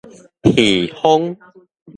[0.47, 1.37] 耳風